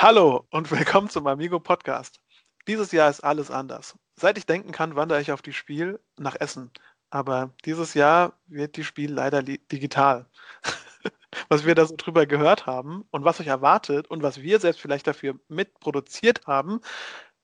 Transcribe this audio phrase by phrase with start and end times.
[0.00, 2.20] Hallo und willkommen zum Amigo Podcast.
[2.68, 3.98] Dieses Jahr ist alles anders.
[4.14, 6.70] Seit ich denken kann, wandere ich auf die Spiel nach Essen.
[7.10, 10.26] Aber dieses Jahr wird die Spiel leider digital.
[11.48, 14.80] was wir da so drüber gehört haben und was euch erwartet und was wir selbst
[14.80, 16.80] vielleicht dafür mitproduziert haben,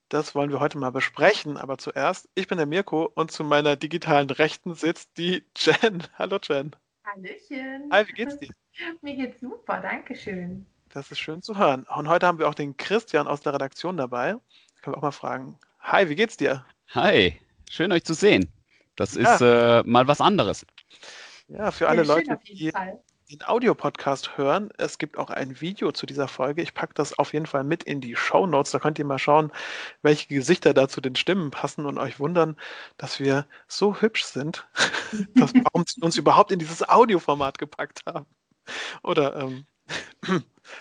[0.09, 1.57] das wollen wir heute mal besprechen.
[1.57, 6.05] Aber zuerst, ich bin der Mirko und zu meiner digitalen Rechten sitzt die Jen.
[6.16, 6.77] Hallo Jen.
[7.05, 7.91] Hallöchen.
[7.91, 8.50] Hi, wie geht's dir?
[9.02, 10.66] Mir geht's super, danke schön.
[10.95, 11.84] Das ist schön zu hören.
[11.96, 14.36] Und heute haben wir auch den Christian aus der Redaktion dabei.
[14.80, 15.58] Können wir auch mal fragen.
[15.80, 16.64] Hi, wie geht's dir?
[16.90, 17.36] Hi,
[17.68, 18.48] schön euch zu sehen.
[18.94, 19.35] Das ja.
[19.35, 20.64] ist äh, mal was anderes.
[21.49, 22.71] Ja, für alle ja, Leute, die
[23.29, 26.62] den Audiopodcast hören, es gibt auch ein Video zu dieser Folge.
[26.62, 28.71] Ich packe das auf jeden Fall mit in die Show Notes.
[28.71, 29.50] Da könnt ihr mal schauen,
[30.02, 32.56] welche Gesichter da zu den Stimmen passen und euch wundern,
[32.98, 34.64] dass wir so hübsch sind,
[35.34, 38.27] dass wir uns überhaupt in dieses Audioformat gepackt haben.
[39.02, 39.66] Oder ähm,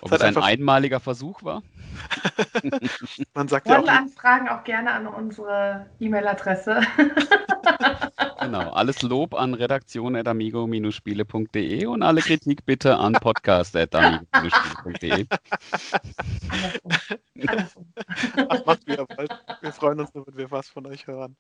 [0.02, 1.62] ob es ein einmaliger Versuch war?
[3.34, 6.82] Man sagt ja auch, Anfragen auch gerne an unsere E-Mail-Adresse.
[8.40, 15.26] genau, alles Lob an redaktion.amigo-spiele.de und alle Kritik bitte an podcast.amigo-spiele.de.
[18.50, 19.32] Ach, macht wie ihr wollt.
[19.62, 21.36] Wir freuen uns, wenn wir was von euch hören.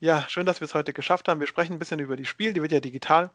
[0.00, 1.40] Ja, schön, dass wir es heute geschafft haben.
[1.40, 3.30] Wir sprechen ein bisschen über die Spiel, die wird ja digital.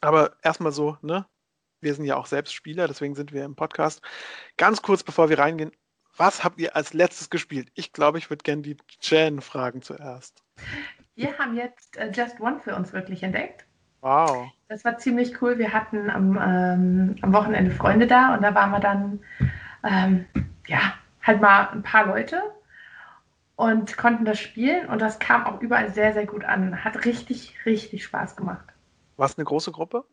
[0.00, 1.26] Aber erstmal so, ne?
[1.84, 4.00] Wir sind ja auch selbst Spieler, deswegen sind wir im Podcast.
[4.56, 5.70] Ganz kurz, bevor wir reingehen,
[6.16, 7.70] was habt ihr als letztes gespielt?
[7.74, 10.42] Ich glaube, ich würde gerne die Jen fragen zuerst.
[11.14, 13.66] Wir haben jetzt uh, Just One für uns wirklich entdeckt.
[14.00, 14.50] Wow.
[14.68, 15.58] Das war ziemlich cool.
[15.58, 19.20] Wir hatten am, ähm, am Wochenende Freunde da und da waren wir dann,
[19.82, 20.24] ähm,
[20.66, 22.42] ja, halt mal ein paar Leute
[23.56, 26.82] und konnten das spielen und das kam auch überall sehr, sehr gut an.
[26.82, 28.64] Hat richtig, richtig Spaß gemacht.
[29.16, 30.04] War es eine große Gruppe?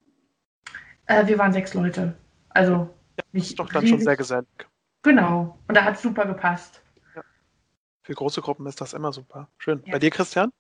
[1.12, 2.16] Äh, wir waren sechs Leute.
[2.50, 3.46] Also ja, nicht.
[3.46, 3.98] Das ist doch dann riesig.
[3.98, 4.48] schon sehr gesellig.
[5.04, 5.58] Genau.
[5.68, 6.82] Und da hat es super gepasst.
[7.16, 7.24] Ja.
[8.04, 9.48] Für große Gruppen ist das immer super.
[9.58, 9.82] Schön.
[9.86, 9.94] Ja.
[9.94, 10.52] Bei dir, Christian?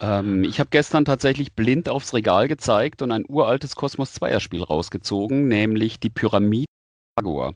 [0.00, 4.62] Ähm, ich habe gestern tatsächlich blind aufs Regal gezeigt und ein uraltes Kosmos 2er Spiel
[4.62, 6.66] rausgezogen, nämlich die Pyramide
[7.16, 7.54] Agor.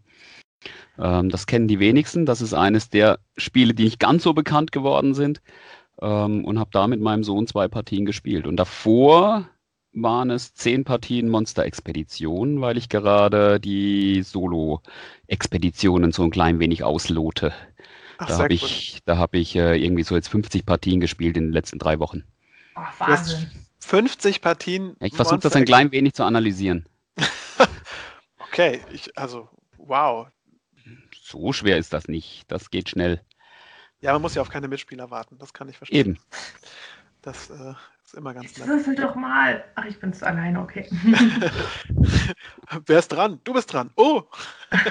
[0.99, 2.27] Ähm, das kennen die wenigsten.
[2.27, 5.41] Das ist eines der Spiele, die nicht ganz so bekannt geworden sind.
[6.01, 8.47] Ähm, und habe da mit meinem Sohn zwei Partien gespielt.
[8.47, 9.49] Und davor
[9.93, 17.53] waren es zehn Partien Monster-Expedition, weil ich gerade die Solo-Expeditionen so ein klein wenig auslote.
[18.19, 21.45] Ach, da habe ich, da hab ich äh, irgendwie so jetzt 50 Partien gespielt in
[21.45, 22.25] den letzten drei Wochen.
[22.77, 23.51] Oh, Wahnsinn.
[23.81, 24.97] 50 Partien.
[25.01, 26.87] Ich versuche das ein klein wenig zu analysieren.
[28.39, 30.29] okay, ich, also wow.
[31.23, 32.45] So schwer ist das nicht.
[32.49, 33.23] Das geht schnell.
[34.01, 35.39] Ja, man muss ja auf keine Mitspieler warten.
[35.39, 35.99] Das kann ich verstehen.
[35.99, 36.19] Eben.
[37.23, 37.75] Das äh,
[38.09, 38.67] ist immer ganz nett.
[38.67, 39.63] Würfel doch mal.
[39.75, 40.89] Ach, ich bin's alleine, okay.
[42.87, 43.39] Wer ist dran?
[43.45, 43.91] Du bist dran.
[43.97, 44.23] Oh!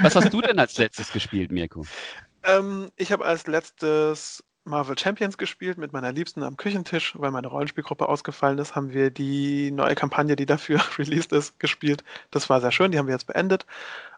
[0.01, 1.83] Was hast du denn als letztes gespielt, Mirko?
[2.44, 7.47] Ähm, ich habe als letztes Marvel Champions gespielt mit meiner Liebsten am Küchentisch, weil meine
[7.47, 12.03] Rollenspielgruppe ausgefallen ist, haben wir die neue Kampagne, die dafür released ist, gespielt.
[12.29, 13.66] Das war sehr schön, die haben wir jetzt beendet.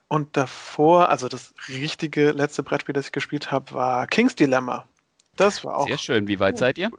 [0.09, 4.85] Und davor, also das richtige letzte Brettspiel, das ich gespielt habe, war King's Dilemma.
[5.37, 5.87] Das war auch.
[5.87, 6.27] Sehr schön.
[6.27, 6.91] Wie weit seid ihr?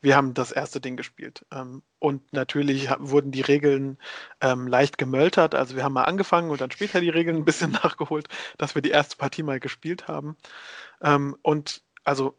[0.00, 1.46] Wir haben das erste Ding gespielt.
[1.52, 3.98] Ähm, und natürlich wurden die Regeln
[4.40, 5.54] ähm, leicht gemöltert.
[5.54, 8.28] Also wir haben mal angefangen und dann später die Regeln ein bisschen nachgeholt,
[8.58, 10.36] dass wir die erste Partie mal gespielt haben.
[11.02, 12.38] Ähm, und also,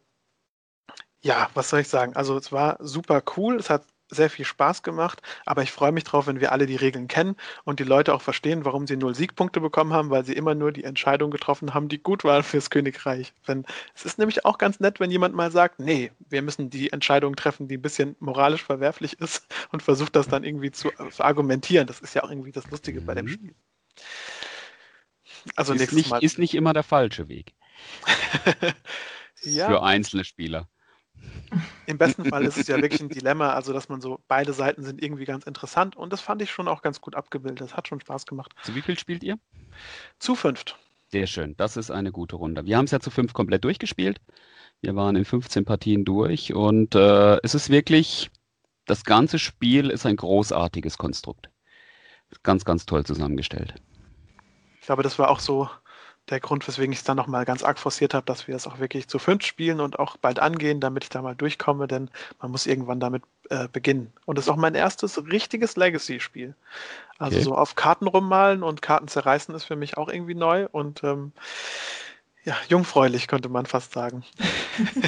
[1.22, 2.14] ja, was soll ich sagen?
[2.16, 3.56] Also es war super cool.
[3.56, 3.84] Es hat
[4.14, 7.36] sehr viel Spaß gemacht, aber ich freue mich drauf, wenn wir alle die Regeln kennen
[7.64, 10.72] und die Leute auch verstehen, warum sie null Siegpunkte bekommen haben, weil sie immer nur
[10.72, 13.32] die Entscheidung getroffen haben, die gut waren fürs Königreich.
[13.46, 13.64] Wenn,
[13.94, 17.36] es ist nämlich auch ganz nett, wenn jemand mal sagt, nee, wir müssen die Entscheidung
[17.36, 21.86] treffen, die ein bisschen moralisch verwerflich ist und versucht das dann irgendwie zu, zu argumentieren.
[21.86, 23.30] Das ist ja auch irgendwie das Lustige bei dem mhm.
[23.30, 23.54] Spiel.
[25.56, 27.52] Also ist nicht, ist nicht immer der falsche Weg.
[29.42, 29.66] ja.
[29.68, 30.68] Für einzelne Spieler.
[31.86, 34.82] Im besten Fall ist es ja wirklich ein Dilemma, also dass man so, beide Seiten
[34.82, 37.60] sind irgendwie ganz interessant und das fand ich schon auch ganz gut abgebildet.
[37.60, 38.52] Das hat schon Spaß gemacht.
[38.62, 39.38] Zu wie viel spielt ihr?
[40.18, 40.78] Zu fünft.
[41.08, 42.66] Sehr schön, das ist eine gute Runde.
[42.66, 44.20] Wir haben es ja zu fünf komplett durchgespielt.
[44.80, 48.30] Wir waren in 15 Partien durch und äh, es ist wirklich,
[48.86, 51.50] das ganze Spiel ist ein großartiges Konstrukt.
[52.42, 53.74] Ganz, ganz toll zusammengestellt.
[54.80, 55.70] Ich glaube, das war auch so
[56.30, 58.78] der Grund, weswegen ich es dann nochmal ganz arg forciert habe, dass wir es auch
[58.78, 62.10] wirklich zu fünf spielen und auch bald angehen, damit ich da mal durchkomme, denn
[62.40, 64.12] man muss irgendwann damit äh, beginnen.
[64.24, 66.54] Und es ist auch mein erstes richtiges Legacy-Spiel.
[67.18, 67.44] Also okay.
[67.44, 71.32] so auf Karten rummalen und Karten zerreißen ist für mich auch irgendwie neu und ähm,
[72.44, 74.24] ja, jungfräulich könnte man fast sagen.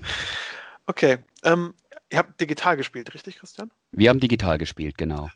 [0.86, 1.74] okay, ähm,
[2.10, 3.70] ihr habt digital gespielt, richtig, Christian?
[3.92, 5.28] Wir haben digital gespielt, genau.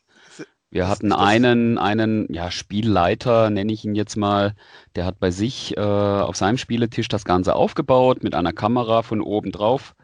[0.73, 4.55] Wir hatten einen, einen ja, Spielleiter, nenne ich ihn jetzt mal,
[4.95, 9.21] der hat bei sich äh, auf seinem Spieletisch das Ganze aufgebaut mit einer Kamera von
[9.21, 9.97] oben drauf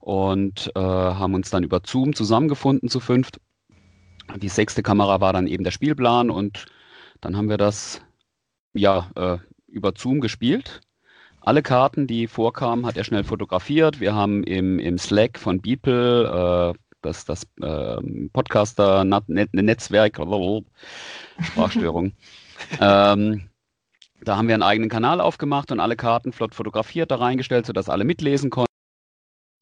[0.00, 3.40] und äh, haben uns dann über Zoom zusammengefunden zu fünft.
[4.36, 6.66] Die sechste Kamera war dann eben der Spielplan und
[7.20, 8.02] dann haben wir das
[8.74, 9.38] ja äh,
[9.68, 10.80] über Zoom gespielt.
[11.40, 14.00] Alle Karten, die vorkamen, hat er schnell fotografiert.
[14.00, 20.20] Wir haben im, im Slack von Beeple, äh, das, das äh, Podcaster-Netzwerk,
[21.40, 22.12] Sprachstörung,
[22.80, 23.48] ähm,
[24.20, 27.88] da haben wir einen eigenen Kanal aufgemacht und alle Karten flott fotografiert, da reingestellt, sodass
[27.88, 28.72] alle mitlesen konnten.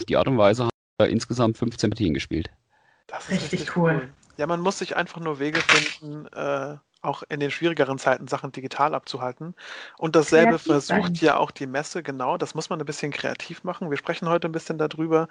[0.00, 2.50] Auf die Art und Weise haben wir insgesamt 15 Partien gespielt.
[3.06, 4.00] Das ist richtig, richtig cool.
[4.02, 4.08] cool.
[4.37, 8.53] Ja, man muss sich einfach nur Wege finden, äh, auch in den schwierigeren Zeiten Sachen
[8.53, 9.55] digital abzuhalten.
[9.97, 11.27] Und dasselbe kreativ versucht sein.
[11.27, 12.37] ja auch die Messe, genau.
[12.37, 13.91] Das muss man ein bisschen kreativ machen.
[13.91, 15.29] Wir sprechen heute ein bisschen darüber,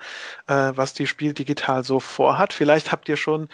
[0.48, 2.54] äh, was die Spiel digital so vorhat.
[2.54, 3.50] Vielleicht habt ihr schon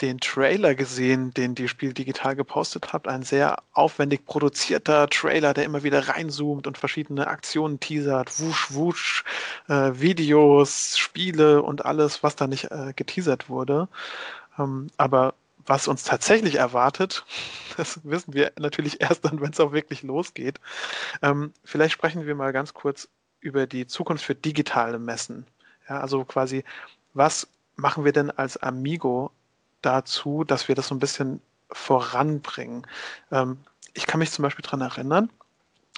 [0.00, 3.06] den Trailer gesehen, den die Spiel digital gepostet habt.
[3.08, 8.40] Ein sehr aufwendig produzierter Trailer, der immer wieder reinzoomt und verschiedene Aktionen teasert.
[8.40, 9.24] Wusch, wusch,
[9.68, 13.88] äh, Videos, Spiele und alles, was da nicht äh, geteasert wurde.
[14.60, 15.34] Ähm, aber
[15.66, 17.24] was uns tatsächlich erwartet,
[17.76, 20.60] das wissen wir natürlich erst dann, wenn es auch wirklich losgeht.
[21.22, 23.08] Ähm, vielleicht sprechen wir mal ganz kurz
[23.40, 25.46] über die Zukunft für digitale Messen.
[25.88, 26.64] Ja, also quasi,
[27.14, 29.30] was machen wir denn als Amigo
[29.82, 31.40] dazu, dass wir das so ein bisschen
[31.72, 32.86] voranbringen?
[33.32, 33.58] Ähm,
[33.94, 35.30] ich kann mich zum Beispiel daran erinnern,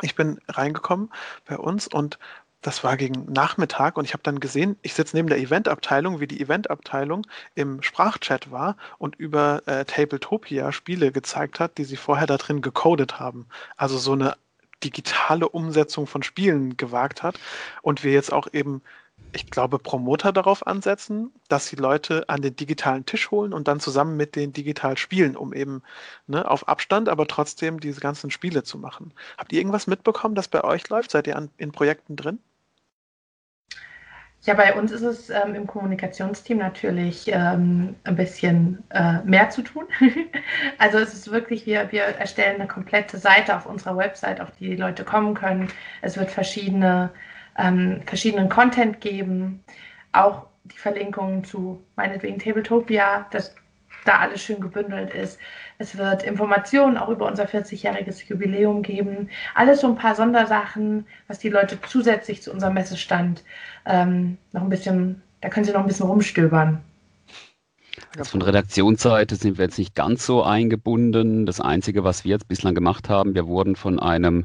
[0.00, 1.12] ich bin reingekommen
[1.46, 2.18] bei uns und
[2.62, 6.28] das war gegen Nachmittag und ich habe dann gesehen, ich sitze neben der Eventabteilung, wie
[6.28, 12.26] die Eventabteilung im Sprachchat war und über äh, Tabletopia Spiele gezeigt hat, die sie vorher
[12.26, 13.46] da drin gecodet haben.
[13.76, 14.36] Also so eine
[14.84, 17.38] digitale Umsetzung von Spielen gewagt hat
[17.82, 18.82] und wir jetzt auch eben,
[19.32, 23.80] ich glaube, Promoter darauf ansetzen, dass sie Leute an den digitalen Tisch holen und dann
[23.80, 25.82] zusammen mit denen digital spielen, um eben
[26.26, 29.12] ne, auf Abstand, aber trotzdem diese ganzen Spiele zu machen.
[29.38, 31.10] Habt ihr irgendwas mitbekommen, das bei euch läuft?
[31.10, 32.38] Seid ihr an, in Projekten drin?
[34.44, 39.62] Ja, bei uns ist es ähm, im Kommunikationsteam natürlich ähm, ein bisschen äh, mehr zu
[39.62, 39.84] tun.
[40.78, 44.70] also es ist wirklich, wir, wir erstellen eine komplette Seite auf unserer Website, auf die
[44.70, 45.68] die Leute kommen können.
[46.00, 47.10] Es wird verschiedene,
[47.56, 49.62] ähm, verschiedenen Content geben,
[50.10, 53.54] auch die Verlinkungen zu meinetwegen Tabletopia, das
[54.04, 55.38] da alles schön gebündelt ist.
[55.78, 59.30] Es wird Informationen auch über unser 40-jähriges Jubiläum geben.
[59.54, 63.42] Alles so ein paar Sondersachen, was die Leute zusätzlich zu unserem Messestand
[63.86, 66.82] ähm, noch ein bisschen, da können sie noch ein bisschen rumstöbern.
[68.16, 71.46] Also von Redaktionsseite sind wir jetzt nicht ganz so eingebunden.
[71.46, 74.44] Das Einzige, was wir jetzt bislang gemacht haben, wir wurden von einem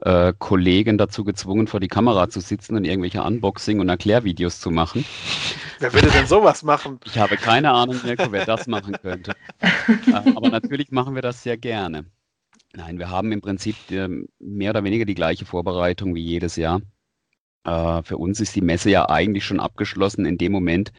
[0.00, 4.70] äh, Kollegen dazu gezwungen, vor die Kamera zu sitzen und irgendwelche Unboxing- und Erklärvideos zu
[4.70, 5.04] machen.
[5.78, 7.00] Wer würde denn sowas machen?
[7.04, 9.32] Ich habe keine Ahnung, Mirko, wer das machen könnte.
[10.06, 12.04] Äh, aber natürlich machen wir das sehr gerne.
[12.72, 14.08] Nein, wir haben im Prinzip äh,
[14.38, 16.80] mehr oder weniger die gleiche Vorbereitung wie jedes Jahr.
[17.64, 20.92] Äh, für uns ist die Messe ja eigentlich schon abgeschlossen in dem Moment,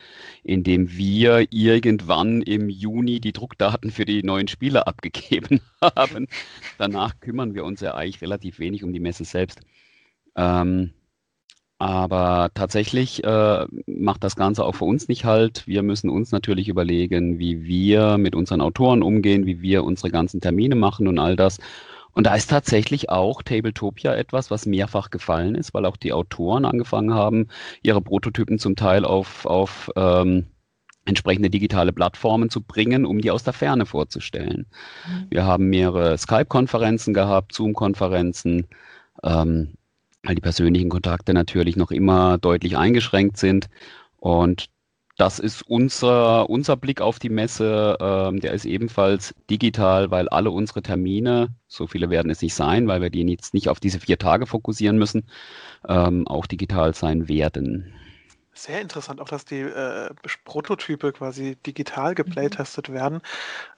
[0.43, 6.27] in dem wir irgendwann im Juni die Druckdaten für die neuen Spiele abgegeben haben.
[6.77, 9.61] Danach kümmern wir uns ja eigentlich relativ wenig um die Messe selbst.
[10.35, 10.91] Ähm,
[11.79, 15.65] aber tatsächlich äh, macht das Ganze auch für uns nicht halt.
[15.65, 20.41] Wir müssen uns natürlich überlegen, wie wir mit unseren Autoren umgehen, wie wir unsere ganzen
[20.41, 21.57] Termine machen und all das.
[22.13, 26.65] Und da ist tatsächlich auch Tabletopia etwas, was mehrfach gefallen ist, weil auch die Autoren
[26.65, 27.47] angefangen haben,
[27.81, 30.47] ihre Prototypen zum Teil auf, auf ähm,
[31.06, 34.68] entsprechende digitale Plattformen zu bringen, um die aus der Ferne vorzustellen.
[35.07, 35.27] Mhm.
[35.30, 38.68] Wir haben mehrere Skype-Konferenzen gehabt, Zoom-Konferenzen,
[39.23, 39.73] ähm,
[40.23, 43.69] weil die persönlichen Kontakte natürlich noch immer deutlich eingeschränkt sind.
[44.18, 44.68] Und
[45.18, 47.97] das ist unser, unser Blick auf die Messe.
[47.99, 52.87] Ähm, der ist ebenfalls digital, weil alle unsere Termine, so viele werden es nicht sein,
[52.87, 55.23] weil wir die jetzt nicht auf diese vier Tage fokussieren müssen,
[55.87, 57.94] ähm, auch digital sein werden.
[58.61, 60.11] Sehr interessant, auch dass die äh,
[60.45, 62.94] Prototype quasi digital geplaytestet mhm.
[62.94, 63.21] werden.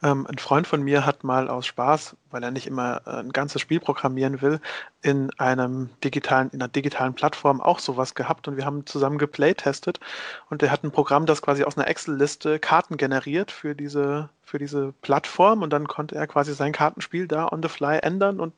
[0.04, 3.32] Ähm, ein Freund von mir hat mal aus Spaß, weil er nicht immer äh, ein
[3.32, 4.60] ganzes Spiel programmieren will,
[5.02, 10.02] in einem digitalen, in einer digitalen Plattform auch sowas gehabt und wir haben zusammen geplaytestet
[10.50, 14.60] und er hat ein Programm, das quasi aus einer Excel-Liste Karten generiert für diese, für
[14.60, 18.54] diese Plattform und dann konnte er quasi sein Kartenspiel da on the fly ändern und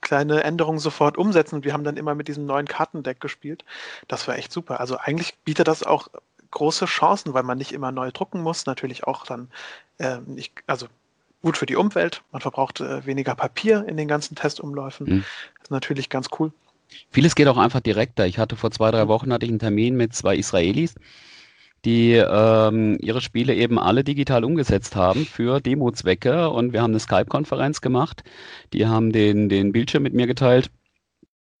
[0.00, 1.56] kleine Änderungen sofort umsetzen.
[1.56, 3.64] Und wir haben dann immer mit diesem neuen Kartendeck gespielt.
[4.08, 4.80] Das war echt super.
[4.80, 6.08] Also eigentlich bietet das auch
[6.50, 8.66] große Chancen, weil man nicht immer neu drucken muss.
[8.66, 9.48] Natürlich auch dann,
[9.98, 10.86] äh, nicht, also
[11.42, 12.22] gut für die Umwelt.
[12.32, 15.06] Man verbraucht äh, weniger Papier in den ganzen Testumläufen.
[15.06, 15.24] Mhm.
[15.56, 16.52] Das ist natürlich ganz cool.
[17.10, 18.26] Vieles geht auch einfach direkter.
[18.26, 20.94] Ich hatte vor zwei, drei Wochen hatte ich einen Termin mit zwei Israelis,
[21.84, 26.50] die ähm, ihre Spiele eben alle digital umgesetzt haben für Demo-Zwecke.
[26.50, 28.24] Und wir haben eine Skype-Konferenz gemacht.
[28.72, 30.70] Die haben den, den Bildschirm mit mir geteilt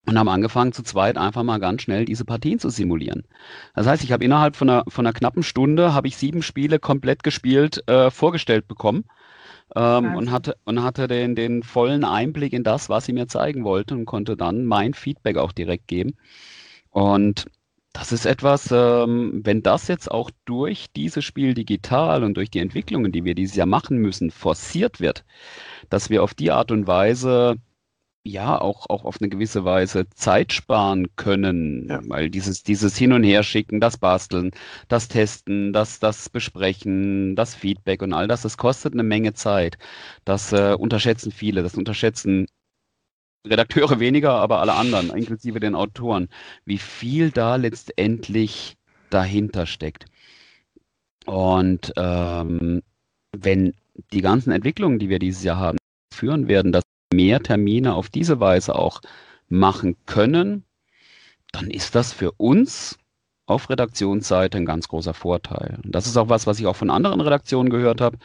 [0.06, 3.24] und haben angefangen zu zweit einfach mal ganz schnell diese Partien zu simulieren.
[3.74, 6.78] Das heißt, ich habe innerhalb von einer, von einer knappen Stunde habe ich sieben Spiele
[6.78, 9.04] komplett gespielt äh, vorgestellt bekommen
[9.76, 13.64] ähm, und hatte und hatte den, den vollen Einblick in das, was sie mir zeigen
[13.64, 16.16] wollten und konnte dann mein Feedback auch direkt geben.
[16.90, 17.46] Und
[17.92, 22.60] das ist etwas, ähm, wenn das jetzt auch durch dieses Spiel digital und durch die
[22.60, 25.24] Entwicklungen, die wir dieses Jahr machen müssen, forciert wird,
[25.90, 27.56] dass wir auf die Art und Weise
[28.24, 32.00] ja auch, auch auf eine gewisse Weise Zeit sparen können, ja.
[32.08, 34.50] weil dieses, dieses Hin- und Herschicken, das Basteln,
[34.88, 39.78] das Testen, das, das Besprechen, das Feedback und all das, das kostet eine Menge Zeit.
[40.24, 42.46] Das äh, unterschätzen viele, das unterschätzen
[43.46, 46.28] Redakteure weniger, aber alle anderen, inklusive den Autoren,
[46.64, 48.76] wie viel da letztendlich
[49.10, 50.06] dahinter steckt.
[51.26, 52.82] Und ähm,
[53.36, 53.74] wenn
[54.12, 55.78] die ganzen Entwicklungen, die wir dieses Jahr haben,
[56.14, 59.00] führen werden, dass mehr Termine auf diese Weise auch
[59.48, 60.64] machen können,
[61.52, 62.98] dann ist das für uns
[63.48, 65.78] auf Redaktionsseite ein ganz großer Vorteil.
[65.82, 68.18] Und das ist auch was, was ich auch von anderen Redaktionen gehört habe.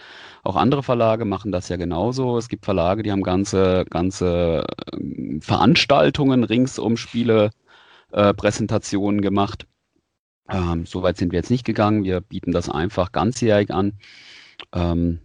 [0.44, 2.38] Auch andere Verlage machen das ja genauso.
[2.38, 7.52] Es gibt Verlage, die haben ganze, ganze ähm, Veranstaltungen rings um Spiele,
[8.12, 9.66] äh, Präsentationen gemacht.
[10.50, 12.04] Ähm, Soweit sind wir jetzt nicht gegangen.
[12.04, 13.94] Wir bieten das einfach ganzjährig an.
[14.74, 15.20] Ähm,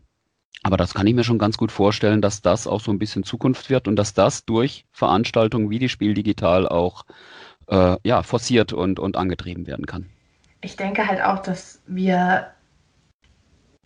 [0.62, 3.24] aber das kann ich mir schon ganz gut vorstellen, dass das auch so ein bisschen
[3.24, 7.04] Zukunft wird und dass das durch Veranstaltungen wie die Spiel Digital auch
[7.68, 10.06] äh, ja, forciert und, und angetrieben werden kann.
[10.60, 12.48] Ich denke halt auch, dass wir,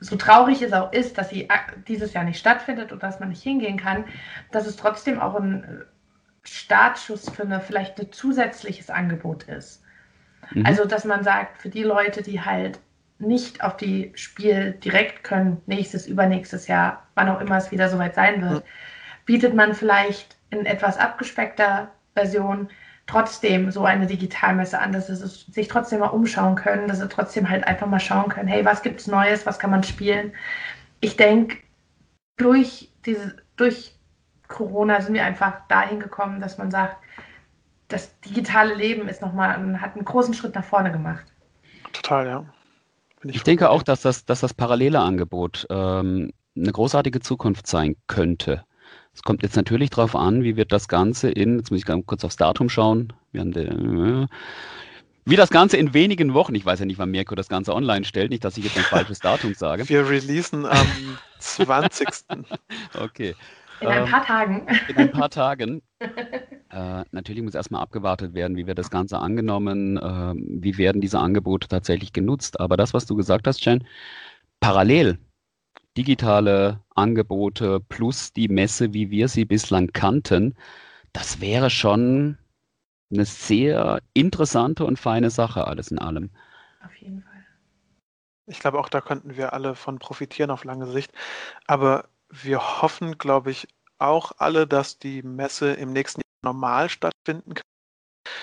[0.00, 1.48] so traurig es auch ist, dass sie
[1.86, 4.04] dieses Jahr nicht stattfindet und dass man nicht hingehen kann,
[4.50, 5.84] dass es trotzdem auch ein
[6.44, 9.82] Startschuss für eine vielleicht ein zusätzliches Angebot ist.
[10.50, 10.66] Mhm.
[10.66, 12.80] Also, dass man sagt, für die Leute, die halt
[13.18, 18.14] nicht auf die Spiel direkt können, nächstes, übernächstes Jahr, wann auch immer es wieder soweit
[18.16, 18.64] sein wird,
[19.24, 22.68] bietet man vielleicht in etwas abgespeckter Version
[23.06, 27.48] trotzdem so eine Digitalmesse an, dass sie sich trotzdem mal umschauen können, dass sie trotzdem
[27.48, 30.32] halt einfach mal schauen können, hey, was gibt's Neues, was kann man spielen?
[31.00, 31.58] Ich denke,
[32.36, 33.96] durch diese, durch
[34.48, 36.96] Corona sind wir einfach dahin gekommen, dass man sagt,
[37.88, 41.24] das digitale Leben ist nochmal, hat einen großen Schritt nach vorne gemacht.
[41.92, 42.44] Total, ja.
[43.24, 47.96] Ich, ich denke auch, dass das, dass das parallele Angebot ähm, eine großartige Zukunft sein
[48.06, 48.64] könnte.
[49.14, 52.06] Es kommt jetzt natürlich darauf an, wie wird das Ganze in, jetzt muss ich ganz
[52.06, 54.28] kurz aufs Datum schauen, den,
[55.24, 58.04] wie das Ganze in wenigen Wochen, ich weiß ja nicht, wann Mirko das Ganze online
[58.04, 59.88] stellt, nicht, dass ich jetzt ein falsches Datum sage.
[59.88, 60.86] Wir releasen am
[61.38, 62.08] 20.
[63.00, 63.34] okay.
[63.80, 64.66] In ein paar Tagen.
[64.88, 65.82] In ein paar Tagen.
[66.74, 71.18] Äh, natürlich muss erstmal abgewartet werden, wie wird das Ganze angenommen, äh, wie werden diese
[71.18, 72.60] Angebote tatsächlich genutzt.
[72.60, 73.86] Aber das, was du gesagt hast, Jen,
[74.58, 75.18] parallel
[75.96, 80.54] digitale Angebote plus die Messe, wie wir sie bislang kannten,
[81.12, 82.38] das wäre schon
[83.12, 86.30] eine sehr interessante und feine Sache, alles in allem.
[86.84, 87.44] Auf jeden Fall.
[88.46, 91.12] Ich glaube, auch da könnten wir alle von profitieren auf lange Sicht.
[91.66, 93.68] Aber wir hoffen, glaube ich,
[93.98, 97.62] auch alle, dass die Messe im nächsten Jahr normal stattfinden kann.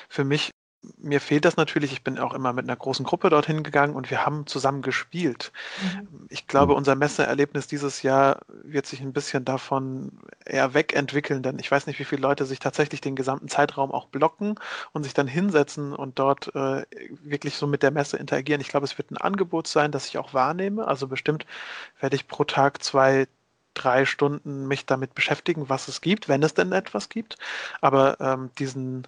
[0.08, 0.52] Für mich
[0.98, 1.92] mir fehlt das natürlich.
[1.92, 5.52] Ich bin auch immer mit einer großen Gruppe dorthin gegangen und wir haben zusammen gespielt.
[5.82, 6.28] Mhm.
[6.30, 10.12] Ich glaube, unser Messeerlebnis dieses Jahr wird sich ein bisschen davon
[10.46, 14.08] eher wegentwickeln, denn ich weiß nicht, wie viele Leute sich tatsächlich den gesamten Zeitraum auch
[14.08, 14.56] blocken
[14.94, 16.86] und sich dann hinsetzen und dort äh,
[17.24, 18.62] wirklich so mit der Messe interagieren.
[18.62, 20.88] Ich glaube, es wird ein Angebot sein, das ich auch wahrnehme.
[20.88, 21.46] Also bestimmt
[22.00, 23.28] werde ich pro Tag zwei,
[23.74, 27.38] drei Stunden mich damit beschäftigen, was es gibt, wenn es denn etwas gibt.
[27.82, 29.08] Aber ähm, diesen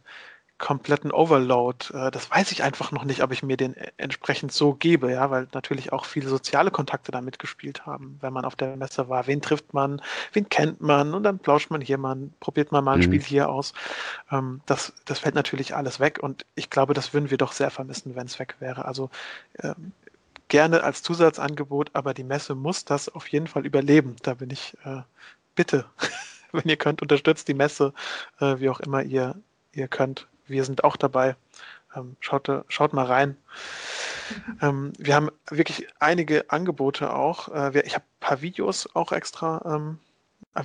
[0.61, 1.87] kompletten Overload.
[1.93, 5.11] Äh, das weiß ich einfach noch nicht, ob ich mir den e-, entsprechend so gebe,
[5.11, 9.09] ja, weil natürlich auch viele soziale Kontakte da mitgespielt haben, wenn man auf der Messe
[9.09, 9.27] war.
[9.27, 10.01] Wen trifft man,
[10.31, 13.03] wen kennt man und dann plauscht man hier mal, probiert man mal ein mhm.
[13.03, 13.73] Spiel hier aus.
[14.31, 17.71] Ähm, das, das fällt natürlich alles weg und ich glaube, das würden wir doch sehr
[17.71, 18.85] vermissen, wenn es weg wäre.
[18.85, 19.09] Also
[19.61, 19.91] ähm,
[20.47, 24.15] gerne als Zusatzangebot, aber die Messe muss das auf jeden Fall überleben.
[24.21, 25.01] Da bin ich, äh,
[25.55, 25.85] bitte,
[26.51, 27.93] wenn ihr könnt, unterstützt die Messe,
[28.39, 29.35] äh, wie auch immer ihr,
[29.73, 31.35] ihr könnt wir sind auch dabei.
[31.95, 33.37] Ähm, schaut, schaut mal rein.
[34.61, 37.49] Ähm, wir haben wirklich einige Angebote auch.
[37.49, 39.61] Äh, wir, ich habe ein paar Videos auch extra.
[39.65, 39.99] Ähm,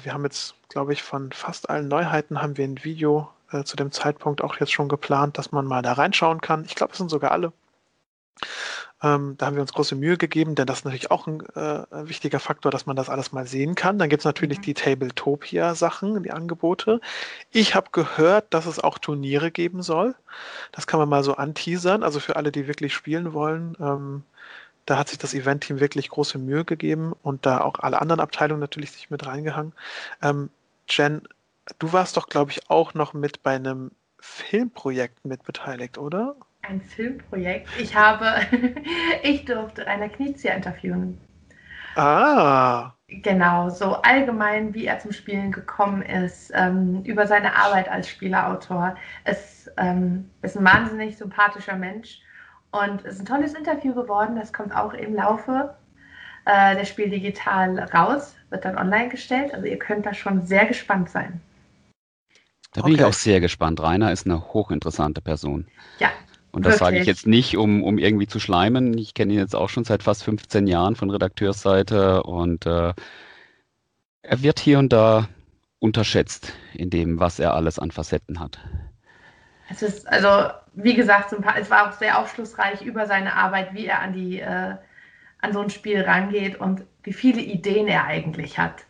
[0.03, 3.77] wir haben jetzt, glaube ich, von fast allen Neuheiten haben wir ein Video äh, zu
[3.77, 6.65] dem Zeitpunkt auch jetzt schon geplant, dass man mal da reinschauen kann.
[6.65, 7.53] Ich glaube, es sind sogar alle.
[9.07, 12.09] Ähm, da haben wir uns große Mühe gegeben, denn das ist natürlich auch ein äh,
[12.09, 13.99] wichtiger Faktor, dass man das alles mal sehen kann.
[13.99, 14.63] Dann gibt es natürlich mhm.
[14.63, 17.01] die Tabletopia-Sachen, die Angebote.
[17.53, 20.15] Ich habe gehört, dass es auch Turniere geben soll.
[20.73, 22.03] Das kann man mal so anteasern.
[22.03, 24.25] Also für alle, die wirklich spielen wollen, ähm,
[24.87, 28.61] da hat sich das Event-Team wirklich große Mühe gegeben und da auch alle anderen Abteilungen
[28.61, 29.73] natürlich sich mit reingehangen.
[30.23, 30.51] Ähm,
[30.89, 31.23] Jen,
[31.79, 36.37] du warst doch, glaube ich, auch noch mit bei einem Filmprojekt mit beteiligt, oder?
[36.69, 37.69] Ein Filmprojekt.
[37.79, 38.41] Ich habe,
[39.23, 41.19] ich durfte Rainer Knizia interviewen.
[41.95, 42.93] Ah.
[43.09, 48.97] Genau, so allgemein, wie er zum Spielen gekommen ist, ähm, über seine Arbeit als Spielerautor.
[49.23, 52.21] Es ähm, ist ein wahnsinnig sympathischer Mensch
[52.73, 54.35] und es ist ein tolles Interview geworden.
[54.35, 55.77] Das kommt auch im Laufe
[56.47, 59.55] äh, der Spiel digital raus, wird dann online gestellt.
[59.55, 61.41] Also ihr könnt da schon sehr gespannt sein.
[62.73, 63.03] Da bin okay.
[63.03, 63.81] ich auch sehr gespannt.
[63.81, 65.67] Rainer ist eine hochinteressante Person.
[65.99, 66.11] Ja,
[66.57, 68.97] und das sage ich jetzt nicht, um, um irgendwie zu schleimen.
[68.97, 72.95] Ich kenne ihn jetzt auch schon seit fast 15 Jahren von Redakteursseite und äh,
[74.23, 75.29] er wird hier und da
[75.81, 78.59] unterschätzt in dem, was er alles an Facetten hat.
[79.69, 84.01] Es ist, also, wie gesagt, es war auch sehr aufschlussreich über seine Arbeit, wie er
[84.01, 84.77] an, die, äh,
[85.43, 88.87] an so ein Spiel rangeht und wie viele Ideen er eigentlich hat.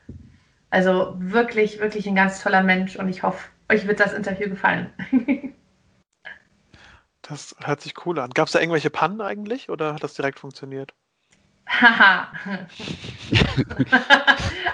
[0.71, 4.93] Also wirklich, wirklich ein ganz toller Mensch und ich hoffe, euch wird das Interview gefallen.
[7.29, 8.31] Das hört sich cool an.
[8.31, 10.95] Gab es da irgendwelche Pannen eigentlich oder hat das direkt funktioniert?
[11.69, 12.33] Haha.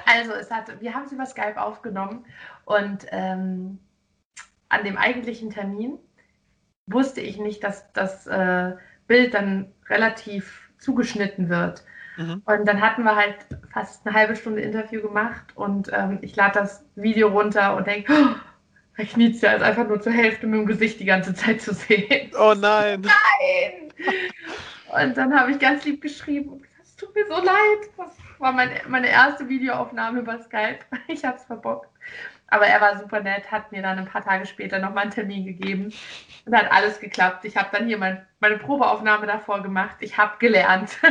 [0.06, 2.26] also es hat, wir haben es über Skype aufgenommen
[2.66, 3.78] und ähm,
[4.68, 5.98] an dem eigentlichen Termin
[6.86, 11.84] wusste ich nicht, dass das äh, Bild dann relativ zugeschnitten wird.
[12.18, 12.42] Mhm.
[12.44, 13.36] Und dann hatten wir halt
[13.72, 18.12] fast eine halbe Stunde Interview gemacht und ähm, ich lade das Video runter und denke,
[18.12, 18.34] oh,
[19.04, 22.30] Knizia ist einfach nur zur Hälfte mit dem Gesicht die ganze Zeit zu sehen.
[22.38, 23.02] Oh nein.
[23.02, 23.92] Nein!
[24.92, 26.71] Und dann habe ich ganz lieb geschrieben, es
[27.02, 27.90] tut mir so leid.
[27.96, 30.80] Das war mein, meine erste Videoaufnahme über Skype.
[31.08, 31.88] Ich habe es verbockt.
[32.48, 35.46] Aber er war super nett, hat mir dann ein paar Tage später nochmal einen Termin
[35.46, 35.92] gegeben
[36.44, 37.46] und hat alles geklappt.
[37.46, 39.96] Ich habe dann hier mein, meine Probeaufnahme davor gemacht.
[40.00, 40.98] Ich habe gelernt.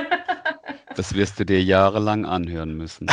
[0.95, 3.07] Das wirst du dir jahrelang anhören müssen.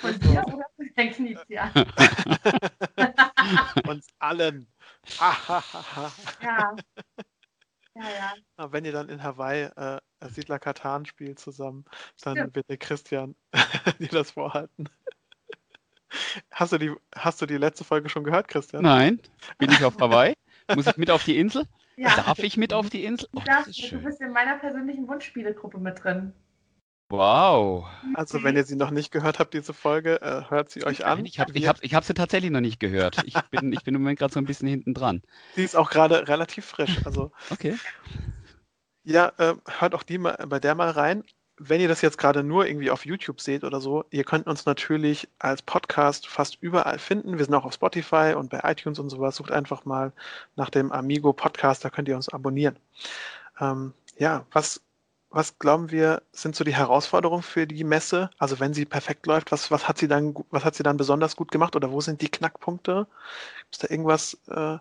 [0.00, 1.72] Von dir oder von Herrn Knizia?
[3.88, 4.68] Uns allen.
[6.40, 6.76] ja.
[8.00, 8.34] Ja, ja.
[8.56, 11.84] Aber wenn ihr dann in Hawaii äh, Siedler Katan spielt zusammen,
[12.22, 12.46] dann ja.
[12.46, 13.34] bitte Christian
[13.98, 14.88] dir das vorhalten.
[16.50, 18.82] Hast du, die, hast du die letzte Folge schon gehört, Christian?
[18.82, 19.20] Nein.
[19.58, 20.34] Bin ich auf Hawaii?
[20.74, 21.66] Muss ich mit auf die Insel?
[21.96, 22.16] Ja.
[22.16, 23.28] Darf ich mit auf die Insel?
[23.32, 26.32] Oh, darfst, du bist in meiner persönlichen Wunschspielegruppe mit drin.
[27.10, 27.88] Wow.
[28.14, 31.26] Also wenn ihr sie noch nicht gehört habt, diese Folge, äh, hört sie euch an.
[31.26, 33.16] Ich habe ich hab, ich hab sie tatsächlich noch nicht gehört.
[33.24, 35.20] Ich bin, ich bin im Moment gerade so ein bisschen hinten dran.
[35.56, 37.04] Sie ist auch gerade relativ frisch.
[37.04, 37.76] Also, okay.
[39.02, 41.24] Ja, äh, hört auch die mal, bei der mal rein.
[41.58, 44.64] Wenn ihr das jetzt gerade nur irgendwie auf YouTube seht oder so, ihr könnt uns
[44.64, 47.38] natürlich als Podcast fast überall finden.
[47.38, 49.34] Wir sind auch auf Spotify und bei iTunes und sowas.
[49.34, 50.12] Sucht einfach mal
[50.54, 52.76] nach dem Amigo Podcast, da könnt ihr uns abonnieren.
[53.60, 54.80] Ähm, ja, was
[55.30, 58.30] was glauben wir, sind so die Herausforderungen für die Messe?
[58.38, 61.36] Also wenn sie perfekt läuft, was, was hat sie dann, was hat sie dann besonders
[61.36, 63.06] gut gemacht oder wo sind die Knackpunkte?
[63.60, 64.38] Gibt es da irgendwas?
[64.48, 64.78] Äh,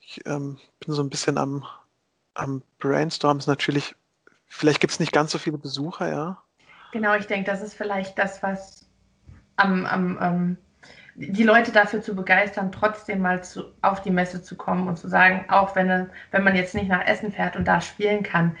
[0.00, 1.64] ich ähm, bin so ein bisschen am,
[2.34, 3.38] am Brainstorm.
[3.38, 3.94] Ist natürlich,
[4.46, 6.42] vielleicht gibt es nicht ganz so viele Besucher, ja.
[6.92, 8.86] Genau, ich denke, das ist vielleicht das, was
[9.56, 10.56] am, am ähm,
[11.14, 15.08] die Leute dafür zu begeistern, trotzdem mal zu, auf die Messe zu kommen und zu
[15.08, 18.56] sagen, auch wenn, wenn man jetzt nicht nach Essen fährt und da spielen kann,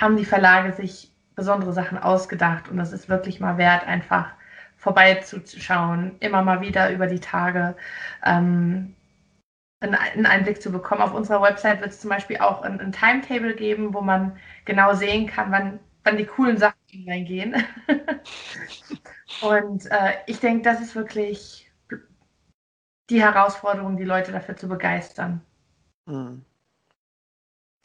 [0.00, 4.32] haben die Verlage sich besondere Sachen ausgedacht und es ist wirklich mal wert, einfach
[4.76, 7.76] vorbeizuschauen, immer mal wieder über die Tage
[8.24, 8.94] ähm,
[9.80, 11.02] einen Einblick zu bekommen.
[11.02, 14.94] Auf unserer Website wird es zum Beispiel auch ein, ein, Timetable geben, wo man genau
[14.94, 16.74] sehen kann, wann, wann die coolen Sachen
[17.06, 17.54] reingehen.
[19.42, 21.70] und äh, ich denke, das ist wirklich
[23.10, 25.40] die Herausforderung, die Leute dafür zu begeistern.
[26.06, 26.44] Mhm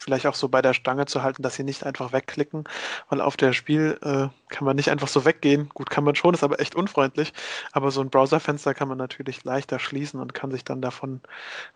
[0.04, 2.64] vielleicht auch so bei der Stange zu halten, dass sie nicht einfach wegklicken,
[3.08, 5.70] weil auf der Spiel äh, kann man nicht einfach so weggehen.
[5.70, 7.32] Gut, kann man schon, ist aber echt unfreundlich.
[7.72, 11.22] Aber so ein Browserfenster kann man natürlich leichter schließen und kann sich dann davon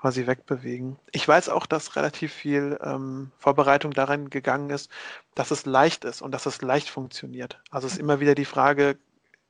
[0.01, 0.99] quasi wegbewegen.
[1.11, 4.91] Ich weiß auch, dass relativ viel ähm, Vorbereitung darin gegangen ist,
[5.35, 7.61] dass es leicht ist und dass es leicht funktioniert.
[7.71, 8.99] Also es ist immer wieder die Frage,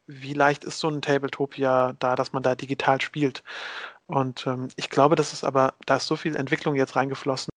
[0.07, 3.43] wie leicht ist so ein Tabletopia da, dass man da digital spielt.
[4.07, 7.51] Und ähm, ich glaube, das ist aber, da ist so viel Entwicklung jetzt reingeflossen,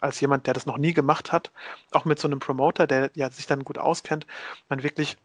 [0.00, 1.50] als jemand, der das noch nie gemacht hat,
[1.92, 4.26] auch mit so einem Promoter, der ja sich dann gut auskennt,
[4.68, 5.16] man wirklich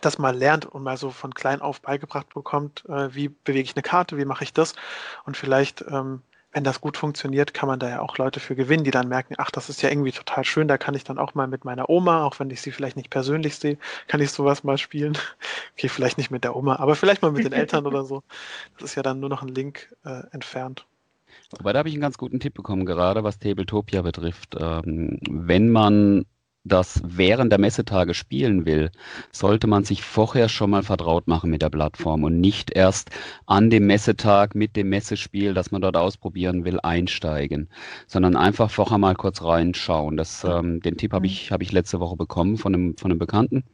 [0.00, 3.76] das mal lernt und mal so von klein auf beigebracht bekommt, äh, wie bewege ich
[3.76, 4.74] eine Karte, wie mache ich das
[5.24, 8.84] und vielleicht ähm, wenn das gut funktioniert, kann man da ja auch Leute für gewinnen,
[8.84, 11.34] die dann merken, ach, das ist ja irgendwie total schön, da kann ich dann auch
[11.34, 14.62] mal mit meiner Oma, auch wenn ich sie vielleicht nicht persönlich sehe, kann ich sowas
[14.64, 15.16] mal spielen.
[15.74, 18.22] Okay, vielleicht nicht mit der Oma, aber vielleicht mal mit den Eltern oder so.
[18.76, 20.86] Das ist ja dann nur noch ein Link äh, entfernt.
[21.58, 24.56] Wobei, da habe ich einen ganz guten Tipp bekommen, gerade was Tabletopia betrifft.
[24.58, 26.24] Ähm, wenn man
[26.64, 28.90] das während der Messetage spielen will,
[29.32, 33.10] sollte man sich vorher schon mal vertraut machen mit der Plattform und nicht erst
[33.46, 37.68] an dem Messetag mit dem Messespiel, das man dort ausprobieren will, einsteigen,
[38.06, 40.16] sondern einfach vorher mal kurz reinschauen.
[40.16, 43.18] Das, ähm, den Tipp habe ich, hab ich letzte Woche bekommen von einem, von einem
[43.18, 43.64] Bekannten,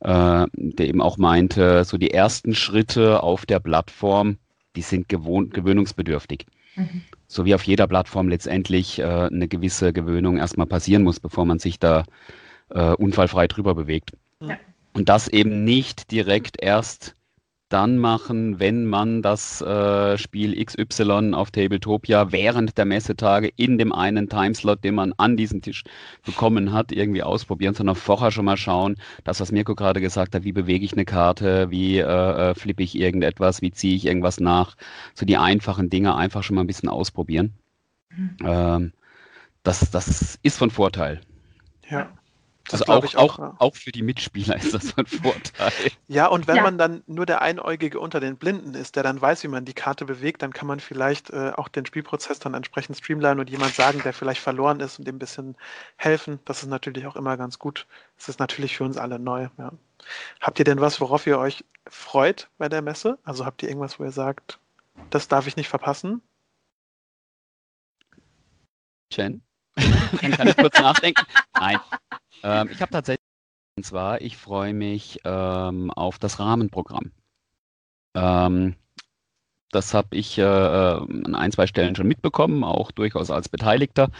[0.00, 4.38] äh, der eben auch meinte, so die ersten Schritte auf der Plattform,
[4.74, 6.46] die sind gewohnt, gewöhnungsbedürftig.
[6.76, 11.46] Mhm so wie auf jeder Plattform letztendlich äh, eine gewisse Gewöhnung erstmal passieren muss, bevor
[11.46, 12.04] man sich da
[12.70, 14.12] äh, unfallfrei drüber bewegt.
[14.40, 14.58] Ja.
[14.92, 17.16] Und das eben nicht direkt erst
[17.72, 23.92] dann machen, wenn man das äh, Spiel XY auf Tabletopia während der Messetage in dem
[23.92, 25.84] einen Timeslot, den man an diesem Tisch
[26.24, 30.44] bekommen hat, irgendwie ausprobieren, sondern vorher schon mal schauen, das, was Mirko gerade gesagt hat,
[30.44, 34.40] wie bewege ich eine Karte, wie äh, äh flippe ich irgendetwas, wie ziehe ich irgendwas
[34.40, 34.76] nach,
[35.14, 37.54] so die einfachen Dinge einfach schon mal ein bisschen ausprobieren.
[38.10, 38.36] Mhm.
[38.44, 38.92] Ähm,
[39.62, 41.20] das, das ist von Vorteil.
[41.88, 42.10] Ja.
[42.68, 45.72] Das also auch, auch, auch, auch, für die Mitspieler ist das ein Vorteil.
[46.08, 46.62] Ja, und wenn ja.
[46.62, 49.74] man dann nur der Einäugige unter den Blinden ist, der dann weiß, wie man die
[49.74, 53.74] Karte bewegt, dann kann man vielleicht äh, auch den Spielprozess dann entsprechend streamline und jemand
[53.74, 55.56] sagen, der vielleicht verloren ist und dem ein bisschen
[55.96, 56.38] helfen.
[56.44, 57.86] Das ist natürlich auch immer ganz gut.
[58.16, 59.48] Das ist natürlich für uns alle neu.
[59.58, 59.72] Ja.
[60.40, 63.18] Habt ihr denn was, worauf ihr euch freut bei der Messe?
[63.24, 64.58] Also habt ihr irgendwas, wo ihr sagt,
[65.10, 66.22] das darf ich nicht verpassen?
[69.10, 69.42] Jen?
[69.74, 71.24] Dann kann ich kurz nachdenken.
[71.54, 71.78] Nein,
[72.42, 73.24] ähm, ich habe tatsächlich,
[73.76, 77.12] und zwar, ich freue mich ähm, auf das Rahmenprogramm.
[78.14, 78.76] Ähm,
[79.72, 84.10] das habe ich äh, äh, an ein, zwei Stellen schon mitbekommen, auch durchaus als Beteiligter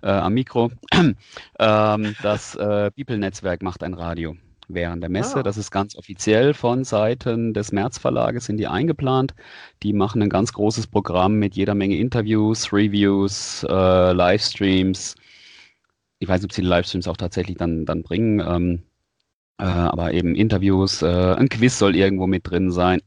[0.00, 0.70] äh, am Mikro.
[1.58, 4.36] ähm, das äh, Bibel-Netzwerk macht ein Radio
[4.68, 5.40] während der Messe.
[5.40, 5.42] Ah.
[5.42, 9.34] Das ist ganz offiziell von Seiten des März Verlages sind die eingeplant.
[9.82, 15.16] Die machen ein ganz großes Programm mit jeder Menge Interviews, Reviews, äh, Livestreams,
[16.22, 18.38] ich weiß nicht, ob sie die Livestreams auch tatsächlich dann, dann bringen.
[18.38, 18.82] Ähm,
[19.58, 23.00] äh, aber eben Interviews, äh, ein Quiz soll irgendwo mit drin sein.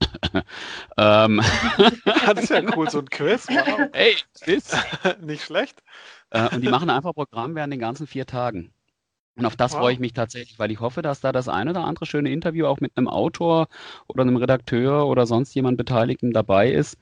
[0.98, 1.42] ähm.
[2.26, 3.48] Das ist ja cool, so ein Quiz.
[3.48, 3.90] Wow.
[3.94, 4.76] Hey, Quiz.
[5.22, 5.82] Nicht schlecht.
[6.32, 8.72] Äh, und die machen einfach Programm während den ganzen vier Tagen.
[9.38, 9.82] Und auf das wow.
[9.82, 12.66] freue ich mich tatsächlich, weil ich hoffe, dass da das eine oder andere schöne Interview
[12.66, 13.68] auch mit einem Autor
[14.08, 16.98] oder einem Redakteur oder sonst jemand Beteiligten dabei ist.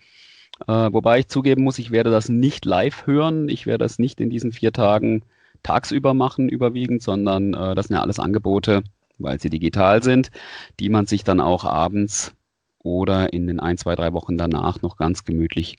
[0.68, 3.50] Äh, wobei ich zugeben muss, ich werde das nicht live hören.
[3.50, 5.24] Ich werde das nicht in diesen vier Tagen
[5.64, 8.84] tagsüber machen überwiegend, sondern äh, das sind ja alles Angebote,
[9.18, 10.32] weil sie digital sind,
[10.80, 12.34] die man sich dann auch abends
[12.80, 15.78] oder in den ein, zwei, drei Wochen danach noch ganz gemütlich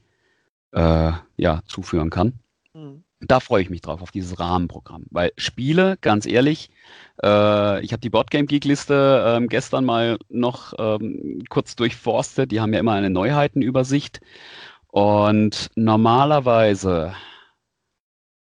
[0.72, 2.34] äh, ja, zuführen kann.
[2.72, 3.04] Mhm.
[3.20, 5.04] Da freue ich mich drauf, auf dieses Rahmenprogramm.
[5.10, 6.70] Weil Spiele, ganz ehrlich,
[7.22, 12.52] äh, ich habe die Boardgame Geek Liste ähm, gestern mal noch ähm, kurz durchforstet.
[12.52, 14.20] Die haben ja immer eine Neuheitenübersicht.
[14.88, 17.14] Und normalerweise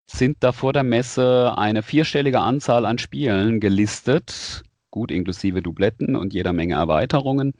[0.07, 6.33] sind da vor der Messe eine vierstellige Anzahl an Spielen gelistet, gut inklusive Dubletten und
[6.33, 7.53] jeder Menge Erweiterungen.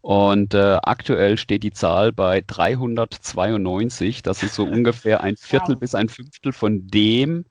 [0.00, 4.22] Und äh, aktuell steht die Zahl bei 392.
[4.22, 5.80] Das ist so ungefähr ein Viertel wow.
[5.80, 7.44] bis ein Fünftel von dem,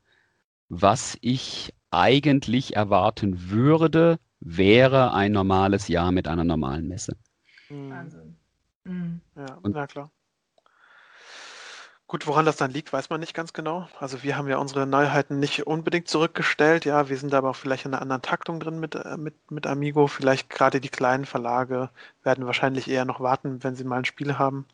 [0.69, 7.15] was ich eigentlich erwarten würde, wäre ein normales Jahr mit einer normalen Messe.
[7.69, 8.35] Wahnsinn.
[8.83, 9.21] Mhm.
[9.35, 10.11] Ja, und, na klar.
[12.15, 13.89] Gut, woran das dann liegt, weiß man nicht ganz genau.
[13.99, 16.85] Also wir haben ja unsere Neuheiten nicht unbedingt zurückgestellt.
[16.85, 19.67] Ja, wir sind aber auch vielleicht in einer anderen Taktung drin mit, äh, mit, mit
[19.67, 20.07] Amigo.
[20.07, 21.89] Vielleicht gerade die kleinen Verlage
[22.23, 24.65] werden wahrscheinlich eher noch warten, wenn sie mal ein Spiel haben.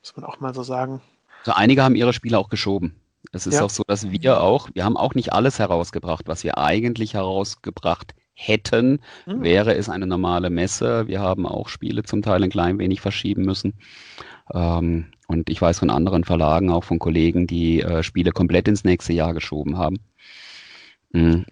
[0.00, 1.02] Muss man auch mal so sagen.
[1.44, 2.98] So einige haben ihre Spiele auch geschoben.
[3.30, 3.62] Es ist ja.
[3.62, 8.14] auch so, dass wir auch, wir haben auch nicht alles herausgebracht, was wir eigentlich herausgebracht
[8.32, 9.42] hätten, hm.
[9.42, 11.06] wäre es eine normale Messe.
[11.08, 13.74] Wir haben auch Spiele zum Teil ein klein wenig verschieben müssen.
[14.52, 18.84] Ähm, und ich weiß von anderen Verlagen, auch von Kollegen, die äh, Spiele komplett ins
[18.84, 19.98] nächste Jahr geschoben haben.
[21.12, 21.46] Mhm.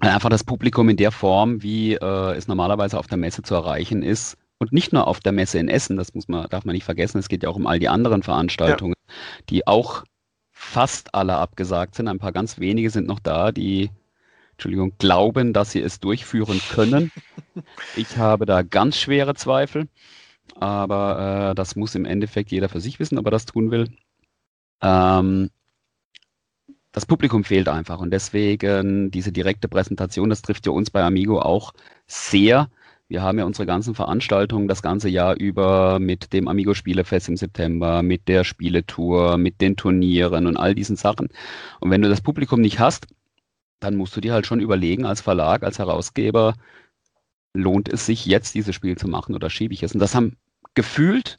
[0.00, 4.02] Einfach das Publikum in der Form, wie äh, es normalerweise auf der Messe zu erreichen
[4.02, 4.38] ist.
[4.58, 7.18] Und nicht nur auf der Messe in Essen, das muss man, darf man nicht vergessen,
[7.18, 9.14] es geht ja auch um all die anderen Veranstaltungen, ja.
[9.48, 10.04] die auch
[10.52, 12.08] fast alle abgesagt sind.
[12.08, 13.90] Ein paar ganz wenige sind noch da, die
[14.52, 17.10] Entschuldigung, glauben, dass sie es durchführen können.
[17.96, 19.88] Ich habe da ganz schwere Zweifel.
[20.56, 23.88] Aber äh, das muss im Endeffekt jeder für sich wissen, ob er das tun will.
[24.82, 25.50] Ähm,
[26.92, 31.40] das Publikum fehlt einfach und deswegen diese direkte Präsentation, das trifft ja uns bei Amigo
[31.40, 31.72] auch
[32.06, 32.68] sehr.
[33.08, 37.36] Wir haben ja unsere ganzen Veranstaltungen das ganze Jahr über mit dem Amigo Spielefest im
[37.36, 41.28] September, mit der Spieletour, mit den Turnieren und all diesen Sachen.
[41.80, 43.06] Und wenn du das Publikum nicht hast,
[43.80, 46.54] dann musst du dir halt schon überlegen als Verlag, als Herausgeber,
[47.54, 49.92] lohnt es sich jetzt dieses Spiel zu machen oder schiebe ich es?
[49.92, 50.36] Und das haben
[50.74, 51.36] gefühlt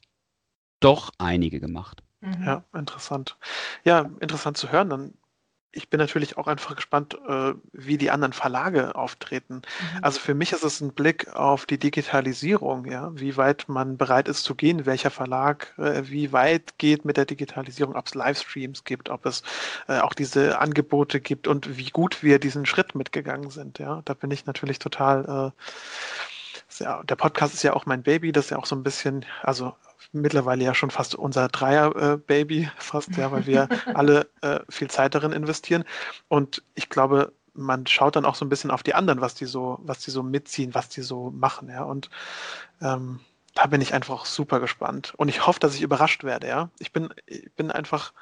[0.79, 2.03] doch einige gemacht.
[2.21, 2.43] Mhm.
[2.43, 3.37] Ja, interessant.
[3.83, 4.89] Ja, interessant zu hören.
[4.89, 5.13] Dann
[5.73, 9.55] ich bin natürlich auch einfach gespannt, äh, wie die anderen Verlage auftreten.
[9.55, 9.99] Mhm.
[10.01, 14.27] Also für mich ist es ein Blick auf die Digitalisierung, ja, wie weit man bereit
[14.27, 18.83] ist zu gehen, welcher Verlag äh, wie weit geht mit der Digitalisierung, ob es Livestreams
[18.83, 19.43] gibt, ob es
[19.87, 23.79] äh, auch diese Angebote gibt und wie gut wir diesen Schritt mitgegangen sind.
[23.79, 25.53] Ja, da bin ich natürlich total.
[26.79, 29.25] Ja, der Podcast ist ja auch mein Baby, das ist ja auch so ein bisschen,
[29.43, 29.75] also
[30.11, 35.31] mittlerweile ja schon fast unser Dreier-Baby, fast, ja, weil wir alle äh, viel Zeit darin
[35.31, 35.83] investieren.
[36.27, 39.45] Und ich glaube, man schaut dann auch so ein bisschen auf die anderen, was die
[39.45, 41.83] so, was die so mitziehen, was die so machen, ja.
[41.83, 42.09] Und
[42.81, 43.19] ähm,
[43.53, 45.13] da bin ich einfach super gespannt.
[45.17, 46.69] Und ich hoffe, dass ich überrascht werde, ja.
[46.79, 48.13] Ich bin, ich bin einfach,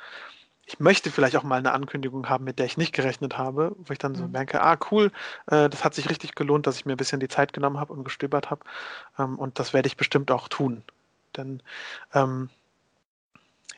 [0.65, 3.93] ich möchte vielleicht auch mal eine Ankündigung haben, mit der ich nicht gerechnet habe, wo
[3.93, 4.31] ich dann so mhm.
[4.31, 5.11] merke, ah, cool,
[5.47, 7.93] äh, das hat sich richtig gelohnt, dass ich mir ein bisschen die Zeit genommen habe
[7.93, 8.61] und gestöbert habe.
[9.17, 10.83] Ähm, und das werde ich bestimmt auch tun.
[11.37, 11.61] Denn
[12.13, 12.49] ähm,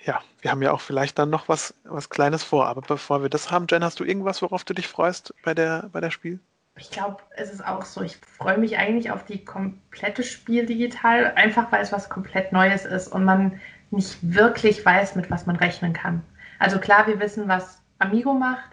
[0.06, 2.68] ja, wir haben ja auch vielleicht dann noch was, was Kleines vor.
[2.68, 5.90] Aber bevor wir das haben, Jen, hast du irgendwas, worauf du dich freust bei der,
[5.92, 6.40] bei der Spiel?
[6.78, 8.02] Ich glaube, es ist auch so.
[8.02, 12.86] Ich freue mich eigentlich auf die komplette Spiel digital, einfach weil es was komplett Neues
[12.86, 13.60] ist und man
[13.92, 16.24] nicht wirklich weiß, mit was man rechnen kann.
[16.60, 18.70] Also klar, wir wissen, was Amigo macht,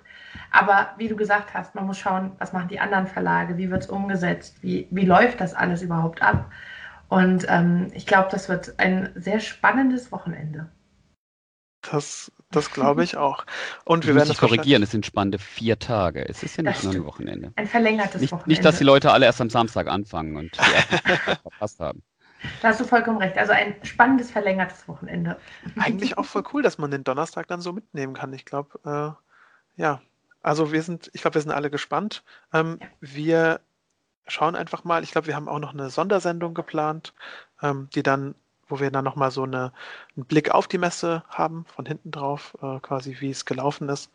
[0.51, 3.83] aber wie du gesagt hast, man muss schauen, was machen die anderen Verlage, wie wird
[3.83, 6.51] es umgesetzt, wie, wie läuft das alles überhaupt ab.
[7.09, 10.71] Und ähm, ich glaube, das wird ein sehr spannendes Wochenende.
[11.91, 13.47] Das, das glaube ich auch.
[13.85, 16.29] Und wir werden das korrigieren, es sind spannende vier Tage.
[16.29, 17.53] Es ist ja nicht nur ein Wochenende.
[17.57, 18.51] Ein verlängertes nicht, Wochenende.
[18.51, 20.57] Nicht, dass die Leute alle erst am Samstag anfangen und
[21.43, 22.03] verpasst haben.
[22.63, 23.37] Da hast du vollkommen recht.
[23.37, 25.39] Also ein spannendes, verlängertes Wochenende.
[25.79, 28.33] Eigentlich auch voll cool, dass man den Donnerstag dann so mitnehmen kann.
[28.33, 28.79] Ich glaube,
[29.77, 30.01] äh, ja.
[30.41, 32.23] Also wir sind, ich glaube, wir sind alle gespannt.
[32.53, 32.89] Ähm, ja.
[33.01, 33.61] Wir
[34.29, 35.03] schauen einfach mal.
[35.03, 37.13] Ich glaube, wir haben auch noch eine Sondersendung geplant,
[37.63, 38.35] ähm, die dann,
[38.69, 39.73] wo wir dann nochmal so eine,
[40.17, 44.11] einen Blick auf die Messe haben, von hinten drauf, äh, quasi wie es gelaufen ist.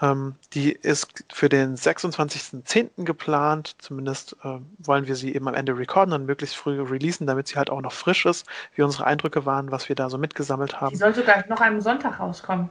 [0.00, 3.04] Ähm, die ist für den 26.10.
[3.04, 3.76] geplant.
[3.78, 7.56] Zumindest äh, wollen wir sie eben am Ende recorden und möglichst früh releasen, damit sie
[7.56, 10.90] halt auch noch frisch ist, wie unsere Eindrücke waren, was wir da so mitgesammelt haben.
[10.90, 12.70] Die soll sogar noch am Sonntag rauskommen.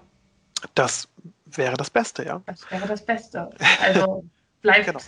[0.75, 1.07] Das
[1.45, 2.41] wäre das Beste, ja.
[2.45, 3.49] Das wäre das Beste.
[3.81, 4.23] Also
[4.61, 4.99] bleibt genau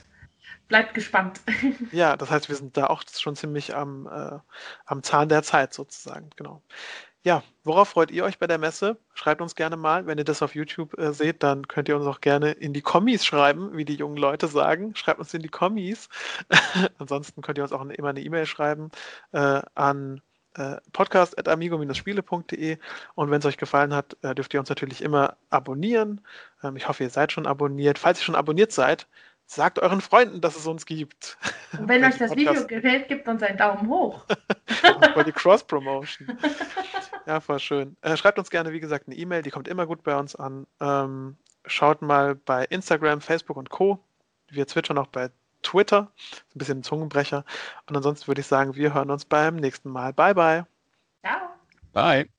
[0.67, 1.41] bleibt gespannt.
[1.91, 4.39] Ja, das heißt, wir sind da auch schon ziemlich am, äh,
[4.86, 6.62] am Zahn der Zeit sozusagen, genau.
[7.26, 8.97] Ja, worauf freut ihr euch bei der Messe?
[9.13, 10.06] Schreibt uns gerne mal.
[10.06, 12.82] Wenn ihr das auf YouTube äh, seht, dann könnt ihr uns auch gerne in die
[12.82, 14.93] Kommis schreiben, wie die jungen Leute sagen.
[14.95, 16.10] Schreibt uns in die Kommis.
[16.97, 18.91] Ansonsten könnt ihr uns auch immer eine E-Mail schreiben
[19.32, 20.21] äh, an
[20.56, 22.78] äh, podcast.amigo-spiele.de
[23.15, 26.21] und wenn es euch gefallen hat, äh, dürft ihr uns natürlich immer abonnieren.
[26.62, 27.99] Ähm, ich hoffe, ihr seid schon abonniert.
[27.99, 29.08] Falls ihr schon abonniert seid,
[29.45, 31.38] Sagt euren Freunden, dass es uns gibt.
[31.77, 32.38] Und wenn euch das Podcast.
[32.38, 34.25] Video gefällt, gebt uns einen Daumen hoch.
[35.15, 36.38] Bei die Cross-Promotion.
[37.25, 37.95] Ja, voll schön.
[38.01, 40.67] Äh, schreibt uns gerne, wie gesagt, eine E-Mail, die kommt immer gut bei uns an.
[40.82, 43.99] Ähm, schaut mal bei Instagram, Facebook und Co.
[44.49, 45.29] Wir zwitschern auch bei
[45.62, 46.12] Twitter.
[46.53, 47.45] Ein bisschen ein Zungenbrecher.
[47.88, 50.13] Und ansonsten würde ich sagen, wir hören uns beim nächsten Mal.
[50.13, 50.65] Bye, bye.
[51.25, 51.49] Ciao.
[51.93, 52.29] Bye.